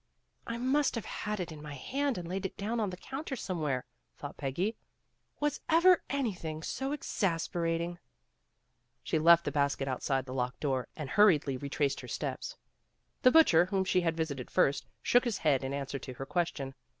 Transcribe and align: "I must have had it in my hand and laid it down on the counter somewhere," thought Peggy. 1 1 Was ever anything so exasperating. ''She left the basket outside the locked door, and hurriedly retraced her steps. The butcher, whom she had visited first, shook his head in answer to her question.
"I 0.47 0.57
must 0.57 0.95
have 0.95 1.05
had 1.05 1.39
it 1.39 1.51
in 1.51 1.61
my 1.61 1.75
hand 1.75 2.17
and 2.17 2.27
laid 2.27 2.47
it 2.47 2.57
down 2.57 2.79
on 2.79 2.89
the 2.89 2.97
counter 2.97 3.35
somewhere," 3.35 3.85
thought 4.17 4.35
Peggy. 4.35 4.75
1 5.37 5.41
1 5.41 5.45
Was 5.47 5.59
ever 5.69 6.01
anything 6.09 6.63
so 6.63 6.91
exasperating. 6.91 7.99
''She 9.03 9.19
left 9.19 9.45
the 9.45 9.51
basket 9.51 9.87
outside 9.87 10.25
the 10.25 10.33
locked 10.33 10.59
door, 10.61 10.87
and 10.95 11.07
hurriedly 11.07 11.55
retraced 11.55 11.99
her 11.99 12.07
steps. 12.07 12.57
The 13.21 13.29
butcher, 13.29 13.65
whom 13.65 13.85
she 13.85 14.01
had 14.01 14.17
visited 14.17 14.49
first, 14.49 14.87
shook 15.03 15.23
his 15.23 15.37
head 15.37 15.63
in 15.63 15.71
answer 15.71 15.99
to 15.99 16.13
her 16.15 16.25
question. 16.25 16.73